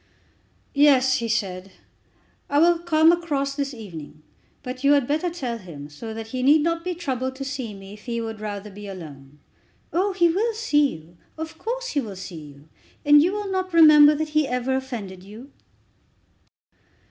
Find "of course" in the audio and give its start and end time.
11.37-11.89